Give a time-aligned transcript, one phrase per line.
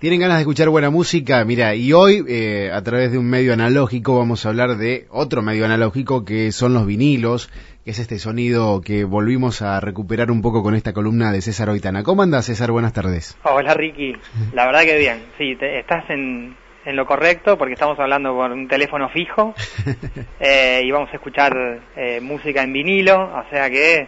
[0.00, 1.44] ¿Tienen ganas de escuchar buena música?
[1.44, 5.42] Mira, y hoy eh, a través de un medio analógico vamos a hablar de otro
[5.42, 7.48] medio analógico que son los vinilos,
[7.84, 11.68] que es este sonido que volvimos a recuperar un poco con esta columna de César
[11.68, 12.04] Oitana.
[12.04, 12.70] ¿Cómo andas, César?
[12.70, 13.36] Buenas tardes.
[13.42, 14.12] Hola, Ricky.
[14.52, 15.20] La verdad que bien.
[15.36, 16.54] Sí, estás en,
[16.84, 19.52] lo correcto porque estamos hablando por un teléfono fijo
[20.38, 21.52] eh, y vamos a escuchar
[21.96, 24.06] eh, música en vinilo, o sea que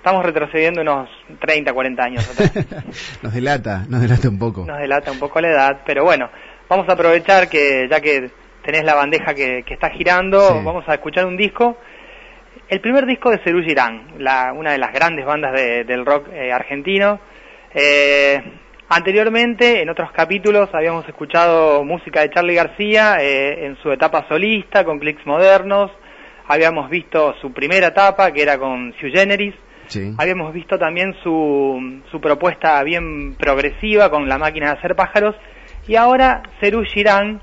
[0.00, 1.10] Estamos retrocediendo unos
[1.40, 2.26] 30, 40 años
[3.22, 4.64] nos delata, nos delata un poco.
[4.64, 6.30] Nos delata un poco la edad, pero bueno,
[6.70, 8.30] vamos a aprovechar que ya que
[8.64, 11.76] tenés la bandeja que, está girando, vamos a escuchar un disco.
[12.66, 16.50] El primer disco de Cerú Girán, la, una de las grandes bandas del rock eh,
[16.50, 17.20] argentino.
[17.74, 18.42] Eh,
[18.88, 24.82] anteriormente, en otros capítulos, habíamos escuchado música de Charlie García eh, en su etapa solista,
[24.82, 25.90] con clics modernos.
[26.48, 29.54] Habíamos visto su primera etapa, que era con Sue Generis
[30.18, 35.34] Habíamos visto también su, su propuesta bien progresiva con la máquina de hacer pájaros.
[35.86, 37.40] Y ahora Cerú Girán,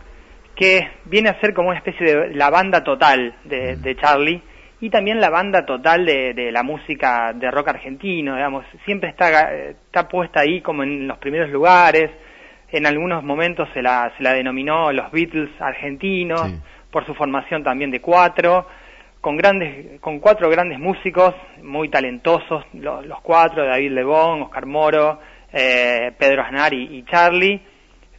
[0.56, 4.42] que viene a ser como una especie de la banda total de, de Charlie
[4.80, 9.52] y también la banda total de, de, la música de rock argentino, digamos, siempre está,
[9.54, 12.12] está puesta ahí como en los primeros lugares,
[12.70, 16.54] en algunos momentos se la, se la denominó los Beatles argentinos,
[16.92, 18.68] por su formación también de cuatro,
[19.22, 25.20] con grandes, con cuatro grandes músicos muy talentosos, los, cuatro, David Lebón, Oscar Moro,
[25.52, 27.62] eh, Pedro Aznar y, Charlie,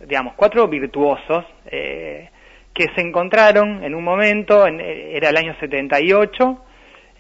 [0.01, 2.31] digamos, cuatro virtuosos eh,
[2.73, 6.65] que se encontraron en un momento, era el año 78,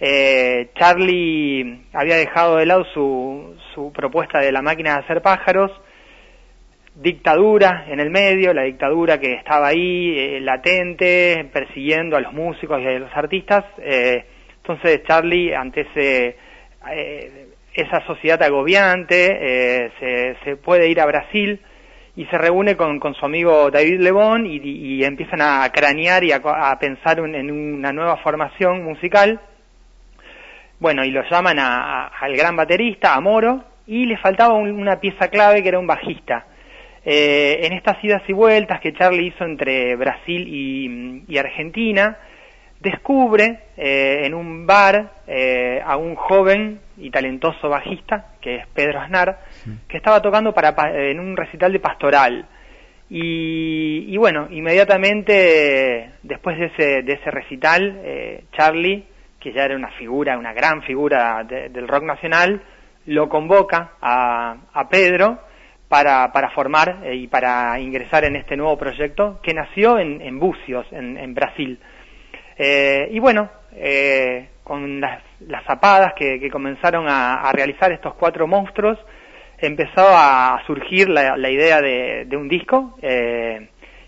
[0.00, 5.72] eh, Charlie había dejado de lado su, su propuesta de la máquina de hacer pájaros,
[7.00, 12.80] dictadura en el medio, la dictadura que estaba ahí eh, latente, persiguiendo a los músicos
[12.80, 13.64] y a los artistas.
[13.78, 14.24] Eh,
[14.56, 16.36] entonces Charlie, ante ese,
[16.92, 21.60] eh, esa sociedad agobiante, se, se, puede ir a Brasil
[22.16, 26.76] y se reúne con, con su amigo David Lebón y, empiezan a cranear y a,
[26.80, 29.40] pensar en una nueva formación musical.
[30.80, 35.62] Bueno, y lo llaman al gran baterista, a Moro, y le faltaba una pieza clave
[35.62, 36.44] que era un bajista.
[37.10, 40.46] Eh, en estas idas y vueltas que Charlie hizo entre Brasil
[41.26, 42.18] y, Argentina,
[42.80, 49.00] descubre eh, en un bar eh, a un joven y talentoso bajista, que es Pedro
[49.00, 49.38] Aznar,
[49.88, 50.74] que estaba tocando para,
[51.10, 52.46] en un recital de pastoral.
[53.08, 58.02] Y, bueno, inmediatamente después de ese, de ese recital,
[58.52, 59.06] Charlie,
[59.40, 62.60] que ya era una figura, una gran figura del rock nacional,
[63.06, 65.47] lo convoca a, a Pedro
[65.88, 70.86] para, para formar eh, y para ingresar en este nuevo proyecto que nació en, Bucios,
[70.92, 71.78] en, Brasil.
[72.56, 78.98] Eh, y bueno, eh, con las, las zapadas que, comenzaron a, realizar estos cuatro monstruos,
[79.58, 82.98] empezó a surgir la, idea de, un disco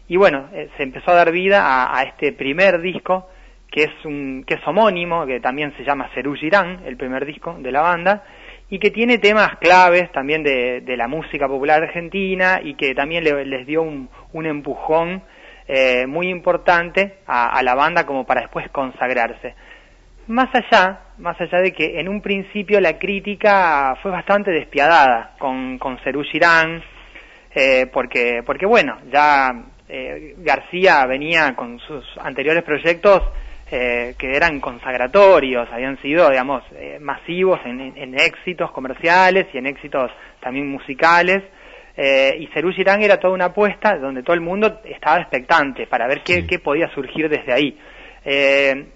[0.06, 3.28] y bueno, se empezó a dar vida a, a, este primer disco
[3.70, 7.56] que es, un, que es homónimo, que también se llama Cerú Girán, el primer disco
[7.58, 8.24] de la banda,
[8.70, 13.66] y que tiene temas claves también de, la música popular argentina y que también les
[13.66, 14.08] dio un,
[14.46, 15.22] empujón
[15.66, 19.54] eh, muy importante a, la banda como para después consagrarse.
[20.28, 25.78] Más allá, más allá de que en un principio la crítica fue bastante despiadada con,
[25.78, 26.80] con Cerú Girán,
[27.52, 29.50] eh, porque, porque bueno, ya
[29.88, 33.22] eh, García venía con sus anteriores proyectos
[33.72, 40.10] eh, que eran consagratorios, habían sido, digamos, eh, masivos en, éxitos comerciales y en éxitos
[40.40, 41.42] también musicales.
[41.96, 46.08] Eh, y Cerú Girán era toda una apuesta donde todo el mundo estaba expectante para
[46.08, 47.78] ver qué, qué podía surgir desde ahí.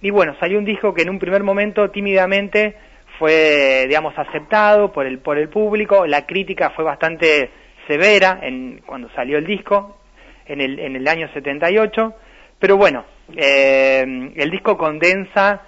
[0.02, 2.74] y bueno, salió un disco que en un primer momento tímidamente
[3.18, 7.50] fue, digamos, aceptado por el, por el público, la crítica fue bastante
[7.86, 9.98] severa en, cuando salió el disco,
[10.46, 12.14] en el, en el año 78,
[12.58, 13.04] pero bueno,
[13.36, 15.62] eh, el disco condensa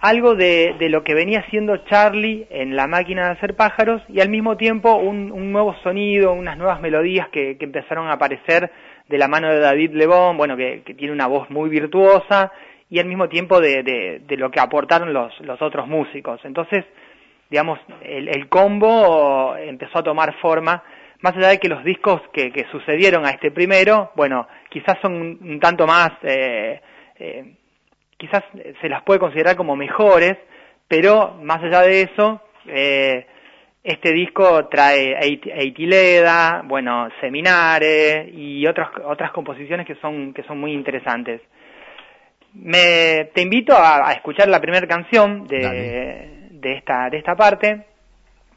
[0.00, 4.28] algo de, lo que venía haciendo Charlie en la máquina de hacer pájaros y al
[4.28, 8.70] mismo tiempo un, nuevo sonido, unas nuevas melodías que, empezaron a aparecer
[9.08, 12.52] de la mano de David Lebón, bueno, que, tiene una voz muy virtuosa
[12.90, 16.40] y al mismo tiempo de, lo que aportaron los, otros músicos.
[16.44, 16.84] Entonces,
[17.50, 20.82] digamos, el, combo empezó a tomar forma
[21.20, 25.60] más allá de que los discos que, sucedieron a este primero, bueno, quizás son un,
[25.60, 26.80] tanto más, eh,
[27.18, 27.54] eh,
[28.16, 28.44] quizás
[28.80, 30.36] se las puede considerar como mejores,
[30.86, 33.26] pero más allá de eso, eh,
[33.82, 40.72] este disco trae Eitileda, bueno, Seminare y otras otras composiciones que son que son muy
[40.72, 41.40] interesantes.
[42.54, 47.86] Me, te invito a, escuchar la primera canción de, de esta de esta parte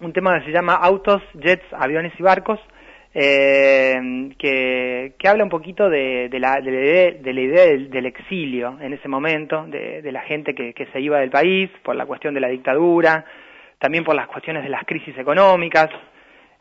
[0.02, 2.60] un tema que se llama Autos, Jets, Aviones y Barcos.
[3.14, 9.66] eh, que, habla un poquito de, la, de, la, idea, del, exilio en ese momento,
[9.68, 13.26] de, la gente que, se iba del país por la cuestión de la dictadura,
[13.80, 15.90] también por las cuestiones de las crisis económicas.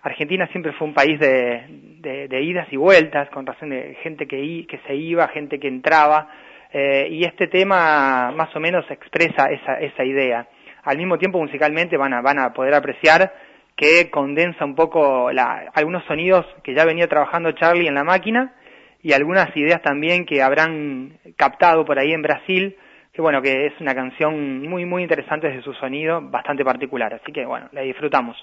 [0.02, 4.94] Argentina siempre fue un país de, idas y vueltas, con razón de gente que, se
[4.94, 6.28] iba, gente que entraba,
[6.72, 10.46] eh, y este tema más o menos expresa esa, esa idea.
[10.84, 13.32] Al mismo tiempo, musicalmente van a, van a poder apreciar
[13.76, 18.54] que condensa un poco la, algunos sonidos que ya venía trabajando Charlie en la máquina
[19.02, 22.76] y algunas ideas también que habrán captado por ahí en Brasil,
[23.12, 27.32] que bueno, que es una canción muy muy interesante desde su sonido, bastante particular, así
[27.32, 28.36] que bueno, la disfrutamos.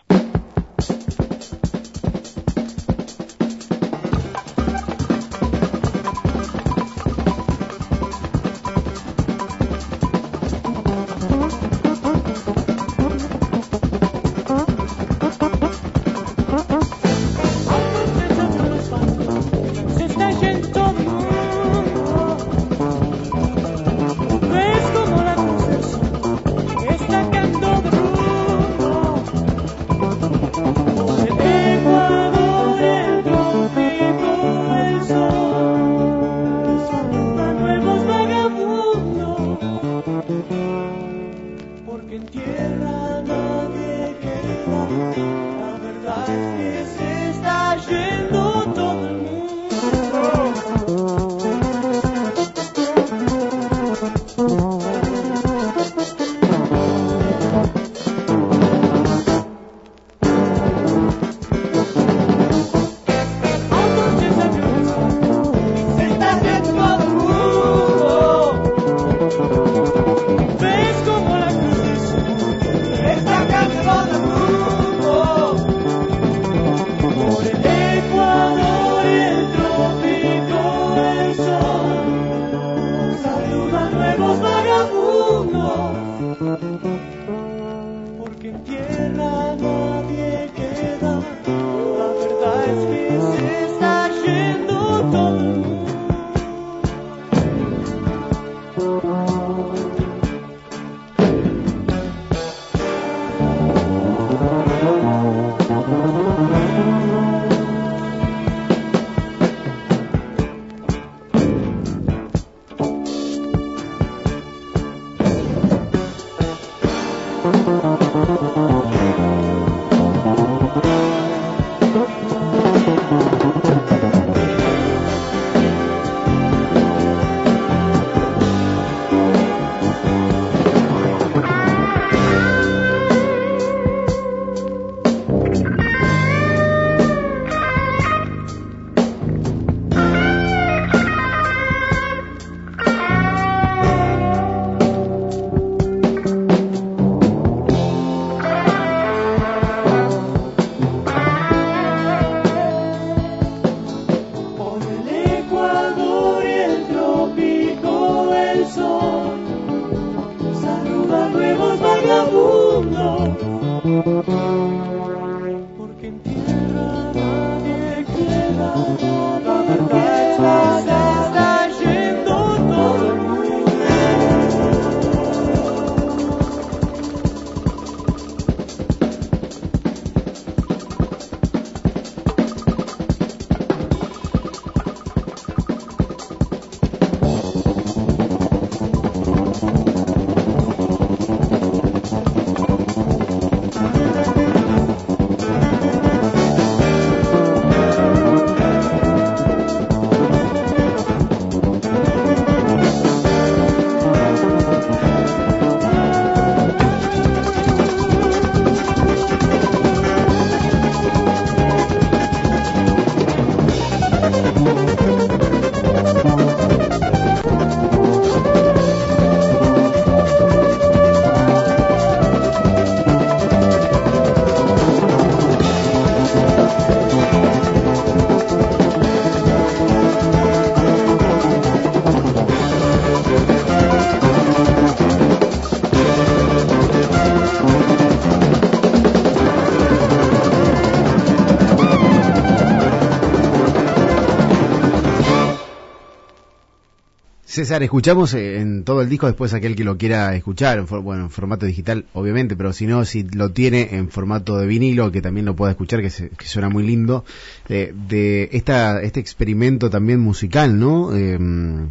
[247.58, 251.32] César, escuchamos en todo el disco, después aquel que lo quiera escuchar, en bueno, en
[251.32, 255.48] formato digital, obviamente, pero si no, si lo tiene en formato de vinilo, que también
[255.48, 257.26] lo pueda escuchar, que, suena muy lindo,
[257.68, 261.16] de esta, este experimento también musical, ¿no?
[261.16, 261.90] Em,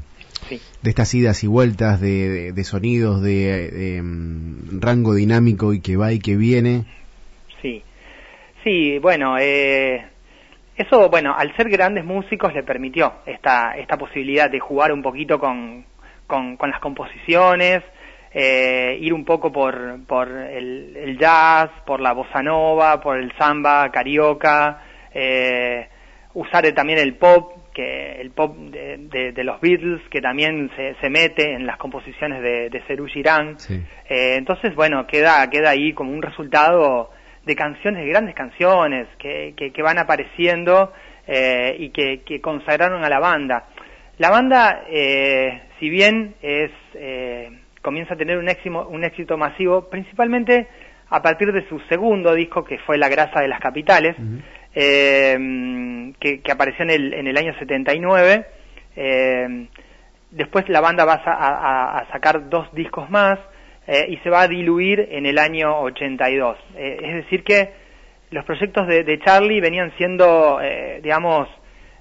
[0.82, 6.20] de estas idas y vueltas de, sonidos, de, em, rango dinámico y que va y
[6.20, 6.84] que viene.
[7.60, 7.82] Sí,
[8.62, 10.06] sí, bueno, eh,
[10.76, 15.38] eso, bueno, al ser grandes músicos le permitió esta, esta posibilidad de jugar un poquito
[15.38, 15.86] con,
[16.26, 17.82] con, las composiciones,
[18.32, 23.90] eh, ir un poco por, por el, jazz, por la bossa nova, por el samba
[23.90, 24.82] carioca,
[25.14, 25.88] eh,
[26.34, 31.54] usar también el pop, que el pop de, los Beatles, que también se, se, mete
[31.54, 33.56] en las composiciones de, de Serú Girán.
[34.08, 37.10] Eh, entonces, bueno, queda, queda ahí como un resultado
[37.46, 40.92] de canciones, de grandes canciones que, que, van apareciendo
[41.26, 43.68] eh, y que, que, consagraron a la banda.
[44.18, 47.50] La banda, eh, si bien es eh,
[47.82, 50.66] comienza a tener un éxito, un éxito masivo, principalmente
[51.08, 54.16] a partir de su segundo disco, que fue La grasa de las capitales,
[54.74, 58.44] que, que, apareció en el, en el año 79.
[60.32, 63.38] después la banda va a, a sacar dos discos más,
[63.86, 66.58] eh, y se va a diluir en el año 82.
[66.76, 67.70] Eh, es decir que
[68.30, 71.48] los proyectos de, Charlie venían siendo, eh, digamos,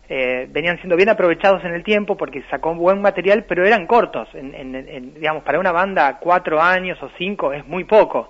[0.08, 4.28] venían siendo bien aprovechados en el tiempo porque sacó buen material, pero eran cortos.
[4.34, 8.30] Digamos, para una banda cuatro años o cinco es muy poco.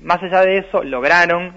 [0.00, 1.54] Más allá de eso, lograron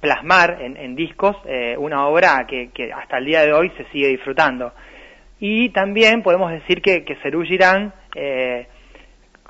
[0.00, 1.36] plasmar en, discos
[1.78, 4.72] una obra que, hasta el día de hoy se sigue disfrutando.
[5.38, 7.94] Y también podemos decir que, que Serú Girán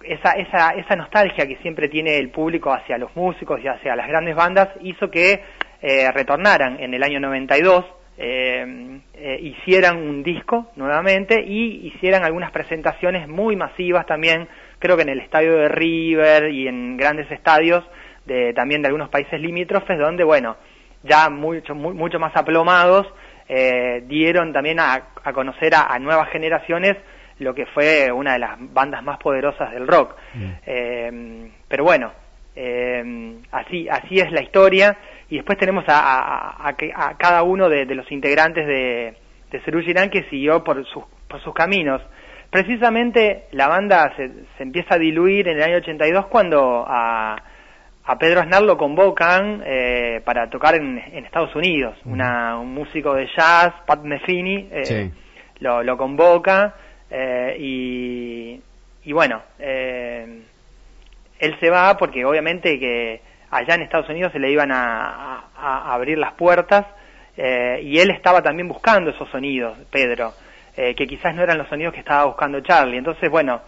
[0.09, 4.09] esa, esa, esa nostalgia que siempre tiene el público hacia los músicos y hacia las
[4.09, 5.43] grandes bandas hizo que
[5.81, 7.85] eh, retornaran en el año 92,
[8.17, 14.49] eh, eh, hicieran un disco nuevamente y hicieran algunas presentaciones muy masivas también,
[14.79, 17.85] creo que en el estadio de River y en grandes estadios
[18.27, 20.57] de, también de algunos países limítrofes donde, bueno,
[21.05, 23.07] ya mucho, mucho más aplomados,
[24.09, 26.97] dieron también a, conocer a nuevas generaciones
[27.39, 30.15] lo que fue una de las bandas más poderosas del rock.
[30.35, 30.51] Mm.
[30.67, 32.13] Eh, pero bueno,
[32.57, 34.97] eh, así, así es la historia.
[35.31, 39.15] Y después tenemos a, a, cada uno de, los integrantes de,
[39.51, 42.03] de Cerú Girán que siguió por sus, por sus caminos.
[42.51, 47.37] Precisamente la banda se, se empieza a diluir en el año 82 cuando a,
[48.05, 51.95] a Pedro Aznar lo convocan eh, para tocar en, Estados Unidos.
[52.05, 52.13] Mm.
[52.13, 54.71] Una, un músico de jazz, Pat Metheny,
[55.61, 56.75] lo, lo convoca
[57.11, 58.61] eh, y,
[59.05, 60.43] y, bueno, eh,
[61.39, 65.45] él se va porque obviamente que allá en Estados Unidos se le iban a,
[65.93, 66.87] abrir las puertas
[67.37, 70.33] eh, y él estaba también buscando esos sonidos, Pedro,
[70.75, 72.99] que quizás no eran los sonidos que estaba buscando Charlie.
[72.99, 73.63] Entonces, bueno,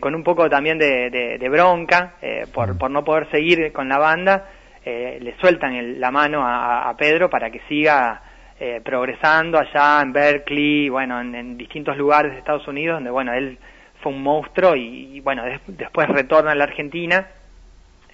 [0.00, 2.14] con un poco también de, bronca
[2.54, 4.48] por, por no poder seguir con la banda,
[4.86, 8.22] le sueltan la mano a, Pedro para que siga
[8.62, 13.56] eh, progresando allá en Berkeley, bueno, en, distintos lugares de Estados Unidos, donde, bueno, él
[14.02, 17.26] fue un monstruo y, bueno, después retorna a la Argentina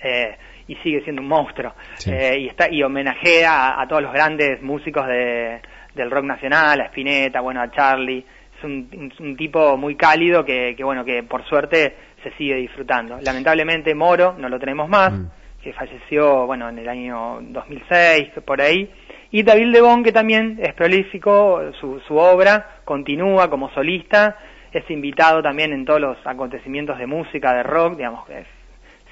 [0.00, 0.36] eh,
[0.68, 1.74] y sigue siendo un monstruo.
[2.06, 5.60] Eh, y, está, y homenajea a, todos los grandes músicos de,
[5.96, 8.24] del rock nacional, a Spinetta, bueno, a Charlie.
[8.56, 13.18] Es un, tipo muy cálido que, que, bueno, que por suerte se sigue disfrutando.
[13.20, 15.26] Lamentablemente Moro no lo tenemos más, mm.
[15.60, 18.88] que falleció, bueno, en el año 2006, por ahí
[19.37, 24.38] y David Lebón, que también es prolífico, su, su obra continúa como solista,
[24.73, 28.47] es invitado también en todos los acontecimientos de música, de rock, digamos que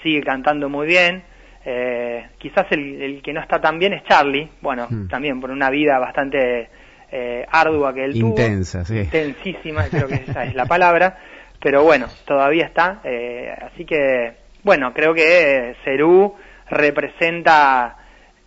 [0.02, 1.25] sigue cantando muy bien.
[1.66, 5.09] Eh, quizás el, que no está tan bien es Charlie, bueno, hmm.
[5.09, 6.71] también por una vida bastante
[7.12, 8.95] eh, ardua que él Intensa, tuvo.
[8.95, 9.00] Sí.
[9.00, 11.19] Intensísima, creo que esa es la palabra.
[11.61, 13.02] Pero bueno, todavía está.
[13.04, 16.35] Eh, así que, bueno, creo que Cerú
[16.71, 17.99] representa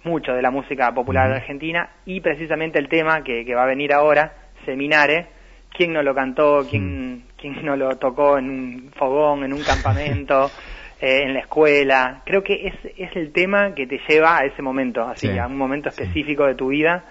[0.07, 4.33] mucho de la música popular argentina y precisamente el tema que, va a venir ahora,
[4.65, 5.27] Seminare,
[5.71, 6.65] ¿quién no lo cantó?
[6.69, 10.51] ¿Quién, quién no lo tocó en un fogón, en un campamento?
[10.99, 12.23] Eh, en la escuela.
[12.25, 15.55] Creo que es, es el tema que te lleva a ese momento, así, a un
[15.55, 17.05] momento específico de tu vida,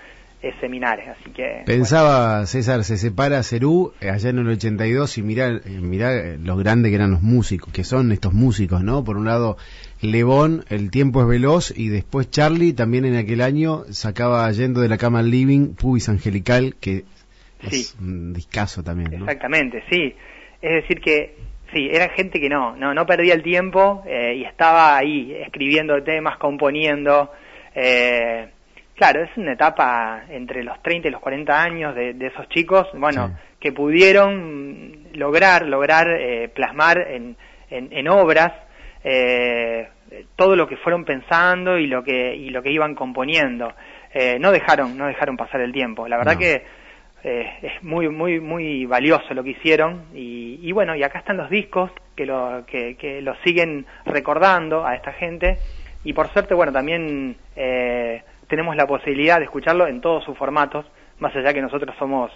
[0.61, 1.62] seminares, así que...
[1.67, 6.59] Pensaba, César, se separa Cerú eh, allá en el 82 y mira, eh, mira los
[6.59, 9.05] grandes que eran los músicos, que son estos músicos, ¿no?
[9.05, 9.57] Por un lado,
[10.00, 14.88] Lebón, El tiempo es veloz, y después Charlie, también en aquel año, sacaba yendo de
[14.88, 17.05] la cama al living, Pubis Angelical, que
[17.62, 19.12] es un discazo también.
[19.15, 20.15] Exactamente, sí.
[20.61, 21.37] Es decir que,
[21.73, 26.03] sí, era gente que no, no, no perdía el tiempo eh, y estaba ahí escribiendo
[26.03, 27.31] temas, componiendo.
[27.75, 28.49] Eh,
[28.97, 33.37] Claro, es una etapa entre los 30 y los 40 años de, esos chicos, bueno,
[33.61, 37.37] que pudieron lograr, lograr eh, plasmar en,
[37.69, 38.53] en, obras
[39.05, 39.88] eh,
[40.35, 43.75] todo lo que fueron pensando y lo que, y lo que iban componiendo.
[44.15, 46.09] Eh, no dejaron, no dejaron pasar el tiempo.
[46.09, 46.62] La verdad que
[47.23, 51.50] es muy, muy, muy valioso lo que hicieron y, y, bueno, y acá están los
[51.50, 55.59] discos que lo, que, que lo siguen recordando a esta gente
[56.07, 60.87] y por suerte, bueno, también eh, tenemos la posibilidad de escucharlo en todos sus formatos,
[61.19, 62.31] más allá que nosotros somos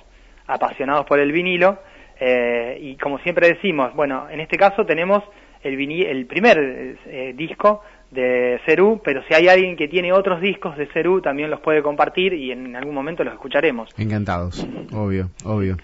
[0.46, 1.78] apasionados por el vinilo.
[2.20, 5.22] Eh, y como siempre decimos, bueno, en este caso tenemos
[5.62, 6.58] el, el primer
[7.06, 11.50] eh, disco de Cerú, pero si hay alguien que tiene otros discos de Cerú, también
[11.50, 13.88] los puede compartir y en algún momento los escucharemos.
[13.96, 15.76] Encantados, obvio, obvio.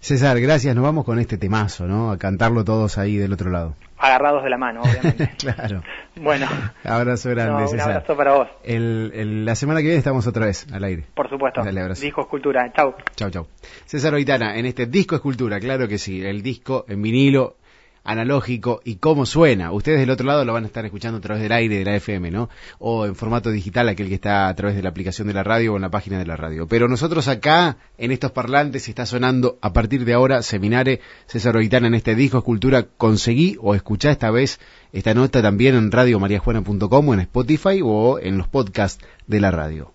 [0.00, 2.10] César, gracias, nos vamos con este temazo, ¿no?
[2.10, 5.30] A cantarlo todos ahí del otro lado agarrados de la mano, obviamente.
[5.38, 5.82] claro.
[6.16, 6.46] Bueno.
[6.84, 8.48] Abrazo grande, Un abrazo para vos.
[8.62, 11.06] El, la semana que viene estamos otra vez al aire.
[11.14, 11.62] Por supuesto.
[11.62, 12.72] Disco Escultura.
[12.72, 12.94] Chau.
[13.16, 13.46] Chau, chau.
[13.86, 16.24] César Oitana, en este Disco Escultura, claro que sí.
[16.24, 17.56] El disco en vinilo
[18.04, 19.72] analógico y cómo suena.
[19.72, 21.96] Ustedes del otro lado lo van a estar escuchando a través del aire de la
[21.96, 22.50] FM, ¿no?
[22.78, 25.72] O en formato digital, aquel que está a través de la aplicación de la radio
[25.72, 26.68] o en la página de la radio.
[26.68, 31.86] Pero nosotros acá, en estos parlantes, está sonando a partir de ahora Seminare César Oitana
[31.86, 32.86] en este disco Escultura.
[32.96, 34.60] Conseguí o escuchá esta vez
[34.92, 39.92] esta nota también en radiomariajuana.com o en Spotify o en los podcasts de la radio.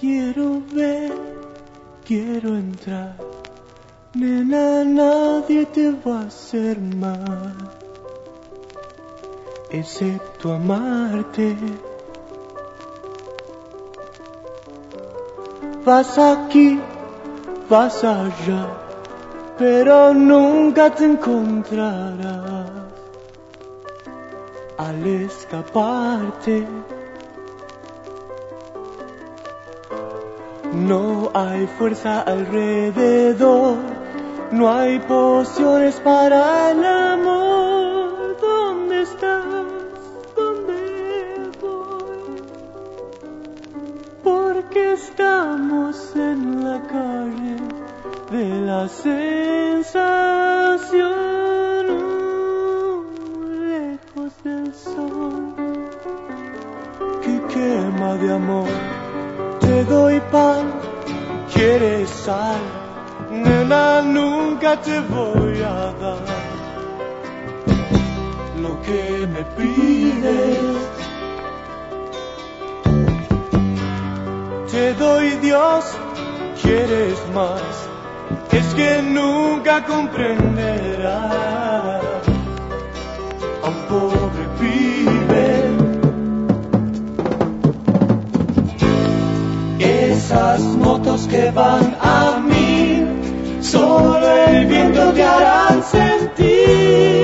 [0.00, 1.12] Quiero ver,
[2.04, 3.16] quiero entrar
[4.16, 7.52] Nena, nadie te va a hacer mal,
[9.70, 11.56] excepto amarte.
[15.84, 16.80] Vas aquí,
[17.68, 18.68] vas allá,
[19.58, 22.70] pero nunca te encontrarás
[24.78, 26.64] al escaparte.
[30.72, 33.93] No hay fuerza alrededor
[34.54, 38.36] no hay pociones para el amor.
[38.40, 39.44] ¿Dónde estás?
[40.36, 42.42] ¿Dónde voy?
[44.22, 47.56] Porque estamos en la calle
[48.30, 49.94] de la sensación,
[53.68, 55.54] lejos del sol
[57.22, 58.68] que quema de amor.
[59.58, 60.72] Te doy pan,
[61.52, 62.83] quieres sal
[63.42, 66.18] nena, nunca te voy a dar
[68.60, 70.76] lo que me pides.
[74.70, 75.84] Te doy Dios,
[76.62, 77.60] quieres más,
[78.50, 82.02] es que nunca comprenderás
[83.62, 85.74] a un pobre pibe.
[89.78, 92.33] Esas motos que van a
[93.64, 97.23] Solo el viento te hará sentir